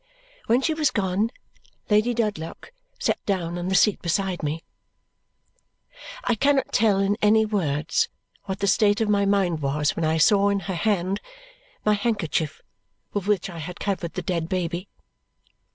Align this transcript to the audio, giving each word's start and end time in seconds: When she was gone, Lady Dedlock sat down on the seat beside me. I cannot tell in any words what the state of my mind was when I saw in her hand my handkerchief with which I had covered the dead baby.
When 0.47 0.63
she 0.63 0.73
was 0.73 0.89
gone, 0.89 1.29
Lady 1.87 2.15
Dedlock 2.15 2.71
sat 2.97 3.23
down 3.27 3.59
on 3.59 3.67
the 3.67 3.75
seat 3.75 4.01
beside 4.01 4.41
me. 4.41 4.63
I 6.23 6.33
cannot 6.33 6.71
tell 6.73 6.97
in 6.97 7.17
any 7.21 7.45
words 7.45 8.09
what 8.45 8.61
the 8.61 8.65
state 8.67 8.99
of 8.99 9.09
my 9.09 9.27
mind 9.27 9.61
was 9.61 9.95
when 9.95 10.03
I 10.03 10.17
saw 10.17 10.49
in 10.49 10.61
her 10.61 10.73
hand 10.73 11.21
my 11.85 11.93
handkerchief 11.93 12.63
with 13.13 13.27
which 13.27 13.47
I 13.47 13.59
had 13.59 13.79
covered 13.79 14.13
the 14.15 14.23
dead 14.23 14.49
baby. 14.49 14.87